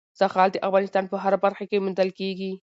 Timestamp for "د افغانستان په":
0.53-1.15